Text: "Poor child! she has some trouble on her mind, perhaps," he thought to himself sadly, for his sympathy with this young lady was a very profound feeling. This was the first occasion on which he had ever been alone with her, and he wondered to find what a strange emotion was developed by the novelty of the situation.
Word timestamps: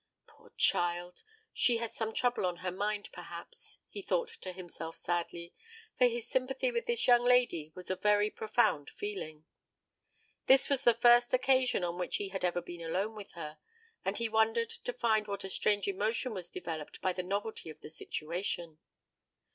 "Poor 0.25 0.49
child! 0.57 1.21
she 1.53 1.77
has 1.77 1.95
some 1.95 2.11
trouble 2.11 2.43
on 2.43 2.57
her 2.65 2.71
mind, 2.71 3.09
perhaps," 3.13 3.77
he 3.87 4.01
thought 4.01 4.29
to 4.29 4.51
himself 4.51 4.95
sadly, 4.95 5.53
for 5.95 6.07
his 6.07 6.27
sympathy 6.27 6.71
with 6.71 6.87
this 6.87 7.05
young 7.05 7.23
lady 7.23 7.71
was 7.75 7.91
a 7.91 7.95
very 7.95 8.31
profound 8.31 8.89
feeling. 8.89 9.45
This 10.47 10.69
was 10.71 10.85
the 10.85 10.95
first 10.95 11.35
occasion 11.35 11.83
on 11.83 11.99
which 11.99 12.15
he 12.15 12.29
had 12.29 12.43
ever 12.43 12.63
been 12.63 12.81
alone 12.81 13.13
with 13.13 13.33
her, 13.33 13.59
and 14.03 14.17
he 14.17 14.27
wondered 14.27 14.71
to 14.71 14.91
find 14.91 15.27
what 15.27 15.43
a 15.43 15.49
strange 15.49 15.87
emotion 15.87 16.33
was 16.33 16.49
developed 16.49 16.99
by 17.01 17.13
the 17.13 17.21
novelty 17.21 17.69
of 17.69 17.81
the 17.81 17.89
situation. 17.91 18.79